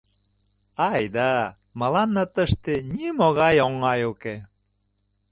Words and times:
Айда, 0.89 1.31
мыланна 1.79 2.23
тыште 2.35 2.73
нимогай 2.93 3.55
оҥай 3.65 4.01
уке. 4.11 4.35